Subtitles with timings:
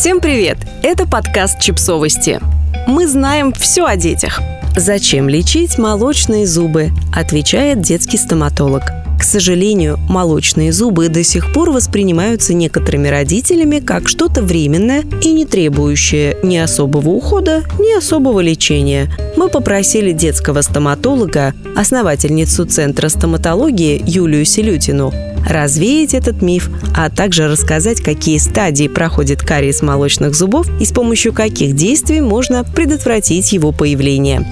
[0.00, 0.56] Всем привет!
[0.82, 2.40] Это подкаст «Чипсовости».
[2.86, 4.40] Мы знаем все о детях.
[4.74, 6.88] Зачем лечить молочные зубы?
[7.14, 8.84] Отвечает детский стоматолог.
[9.18, 15.44] К сожалению, молочные зубы до сих пор воспринимаются некоторыми родителями как что-то временное и не
[15.44, 19.12] требующее ни особого ухода, ни особого лечения.
[19.36, 25.12] Мы попросили детского стоматолога, основательницу Центра стоматологии Юлию Селютину,
[25.48, 31.32] развеять этот миф, а также рассказать, какие стадии проходит кариес молочных зубов и с помощью
[31.32, 34.46] каких действий можно предотвратить его появление.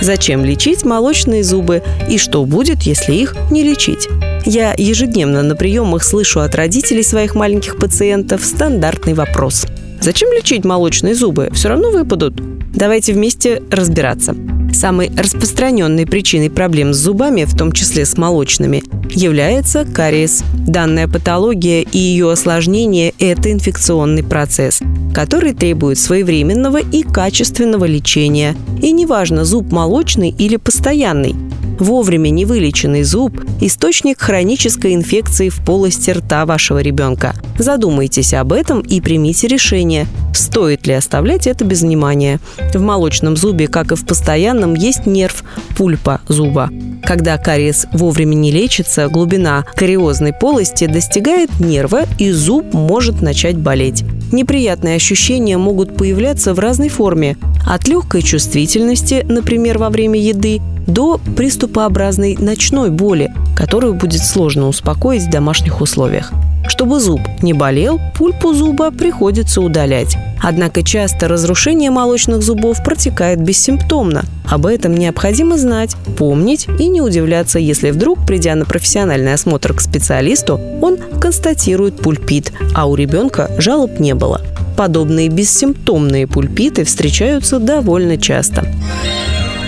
[0.00, 4.08] Зачем лечить молочные зубы и что будет, если их не лечить?
[4.44, 9.66] Я ежедневно на приемах слышу от родителей своих маленьких пациентов стандартный вопрос.
[10.00, 11.50] Зачем лечить молочные зубы?
[11.52, 12.34] Все равно выпадут.
[12.72, 14.36] Давайте вместе разбираться.
[14.76, 20.44] Самой распространенной причиной проблем с зубами, в том числе с молочными, является кариес.
[20.52, 24.80] Данная патология и ее осложнение– это инфекционный процесс,
[25.14, 28.54] который требует своевременного и качественного лечения.
[28.82, 31.34] И неважно, зуб молочный или постоянный–
[31.78, 37.34] Вовремя невылеченный зуб– источник хронической инфекции в полости рта вашего ребенка.
[37.58, 42.40] Задумайтесь об этом и примите решение, стоит ли оставлять это без внимания.
[42.72, 45.44] В молочном зубе, как и в постоянном, есть нерв–
[45.76, 46.70] пульпа зуба.
[47.02, 54.02] Когда кариес вовремя не лечится, глубина кариозной полости достигает нерва, и зуб может начать болеть.
[54.32, 57.36] Неприятные ощущения могут появляться в разной форме.
[57.66, 65.24] От легкой чувствительности, например, во время еды, до приступообразной ночной боли, которую будет сложно успокоить
[65.24, 66.32] в домашних условиях.
[66.68, 70.16] Чтобы зуб не болел, пульпу зуба приходится удалять.
[70.42, 74.24] Однако часто разрушение молочных зубов протекает бессимптомно.
[74.48, 79.80] Об этом необходимо знать, помнить и не удивляться, если вдруг, придя на профессиональный осмотр к
[79.80, 84.42] специалисту, он констатирует пульпит, а у ребенка жалоб не было.
[84.76, 88.64] Подобные бессимптомные пульпиты встречаются довольно часто.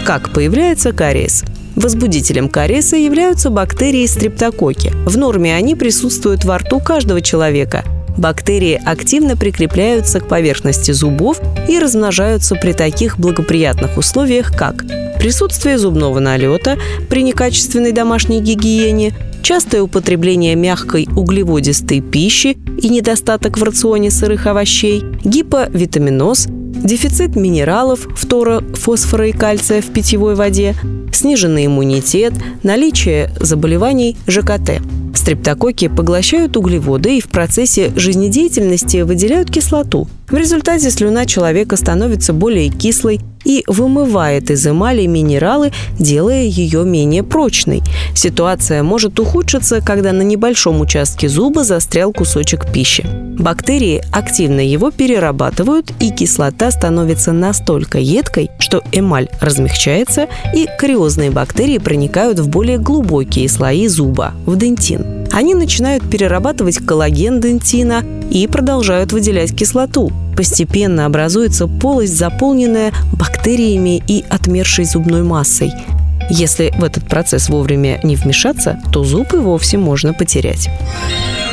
[0.06, 1.42] Как появляется кариес?
[1.74, 4.92] Возбудителем кариеса являются бактерии стрептококи.
[5.04, 7.82] В норме они присутствуют во рту каждого человека.
[8.16, 14.84] Бактерии активно прикрепляются к поверхности зубов и размножаются при таких благоприятных условиях, как
[15.18, 23.62] присутствие зубного налета при некачественной домашней гигиене, частое употребление мягкой углеводистой пищи и недостаток в
[23.62, 30.74] рационе сырых овощей, гиповитаминоз, дефицит минералов, фтора, фосфора и кальция в питьевой воде,
[31.12, 34.80] сниженный иммунитет, наличие заболеваний ЖКТ.
[35.14, 40.08] Стрептококи поглощают углеводы и в процессе жизнедеятельности выделяют кислоту.
[40.28, 47.22] В результате слюна человека становится более кислой, и вымывает из эмали минералы, делая ее менее
[47.22, 47.82] прочной.
[48.14, 53.06] Ситуация может ухудшиться, когда на небольшом участке зуба застрял кусочек пищи.
[53.38, 61.78] Бактерии активно его перерабатывают, и кислота становится настолько едкой, что эмаль размягчается, и кариозные бактерии
[61.78, 65.28] проникают в более глубокие слои зуба, в дентин.
[65.32, 70.10] Они начинают перерабатывать коллаген дентина и продолжают выделять кислоту.
[70.36, 75.72] Постепенно образуется полость, заполненная бактериями и отмершей зубной массой.
[76.30, 80.68] Если в этот процесс вовремя не вмешаться, то зуб и вовсе можно потерять.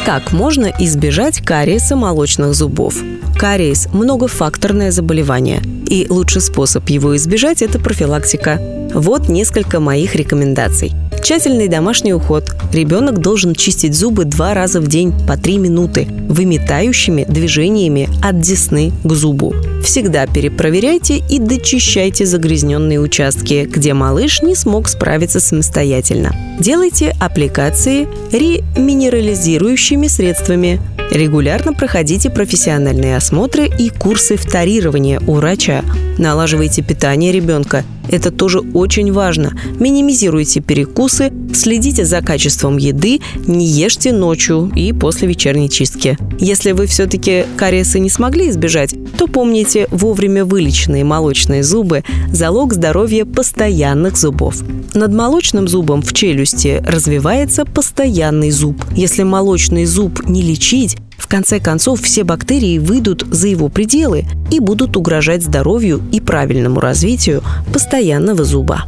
[0.06, 2.96] Как можно избежать кариеса молочных зубов?
[3.40, 8.62] Кариес– многофакторное заболевание, и лучший способ его избежать– это профилактика.
[8.94, 10.92] Вот несколько моих рекомендаций–
[11.26, 12.56] Тщательный домашний уход.
[12.72, 18.92] Ребенок должен чистить зубы два раза в день по три минуты, выметающими движениями от десны
[19.04, 19.56] к зубу.
[19.84, 26.32] Всегда перепроверяйте и дочищайте загрязненные участки, где малыш не смог справиться самостоятельно.
[26.60, 30.80] Делайте аппликации реминерализирующими средствами.
[31.10, 35.84] Регулярно проходите профессиональные осмотры и курсы вторирования у врача.
[36.20, 39.54] Налаживайте питание ребенка это тоже очень важно.
[39.80, 46.18] Минимизируйте перекусы, следите за качеством еды, не ешьте ночью и после вечерней чистки.
[46.40, 53.26] Если вы все-таки кариеса не смогли избежать, то помните, вовремя вылеченные молочные зубы– залог здоровья
[53.26, 54.62] постоянных зубов.
[54.94, 58.84] Над молочным зубом в челюсти развивается постоянный зуб.
[58.96, 64.60] Если молочный зуб не лечить, в конце концов, все бактерии выйдут за его пределы и
[64.60, 68.86] будут угрожать здоровью и правильному развитию постоянного зуба.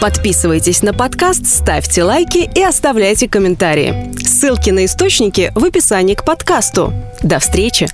[0.00, 4.12] Подписывайтесь на подкаст, ставьте лайки и оставляйте комментарии.
[4.18, 6.92] Ссылки на источники в описании к подкасту.
[7.22, 7.86] До встречи!